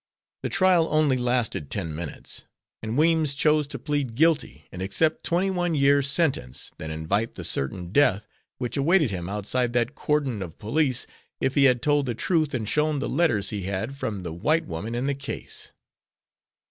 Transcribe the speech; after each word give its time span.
The 0.41 0.49
trial 0.49 0.87
only 0.89 1.15
lasted 1.15 1.69
ten 1.69 1.93
minutes, 1.95 2.45
and 2.81 2.97
Weems 2.97 3.35
chose 3.35 3.67
to 3.67 3.77
plead 3.77 4.15
guilty 4.15 4.65
and 4.71 4.81
accept 4.81 5.23
twenty 5.23 5.51
one 5.51 5.75
years 5.75 6.09
sentence, 6.09 6.71
than 6.79 6.89
invite 6.89 7.35
the 7.35 7.43
certain 7.43 7.91
death 7.91 8.25
which 8.57 8.77
awaited 8.77 9.11
him 9.11 9.29
outside 9.29 9.73
that 9.73 9.93
cordon 9.93 10.41
of 10.41 10.57
police 10.57 11.05
if 11.39 11.53
he 11.53 11.65
had 11.65 11.83
told 11.83 12.07
the 12.07 12.15
truth 12.15 12.55
and 12.55 12.67
shown 12.67 12.97
the 12.97 13.07
letters 13.07 13.51
he 13.51 13.61
had 13.65 13.95
from 13.95 14.23
the 14.23 14.33
white 14.33 14.65
woman 14.65 14.95
in 14.95 15.05
the 15.05 15.13
case. 15.13 15.71